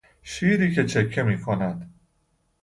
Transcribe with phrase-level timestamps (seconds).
[0.23, 1.93] شیری که چکه میکند.